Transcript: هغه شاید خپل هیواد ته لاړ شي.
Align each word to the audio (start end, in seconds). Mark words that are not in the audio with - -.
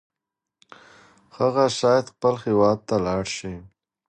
هغه 1.37 1.65
شاید 1.79 2.05
خپل 2.13 2.35
هیواد 2.45 2.77
ته 2.87 2.95
لاړ 3.05 3.23
شي. 3.35 3.53